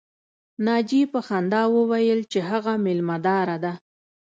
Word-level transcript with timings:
ناجیې 0.65 1.05
په 1.13 1.19
خندا 1.27 1.63
وویل 1.77 2.19
چې 2.31 2.39
هغه 2.49 2.73
مېلمه 2.85 3.17
داره 3.27 3.57
ده 3.63 3.73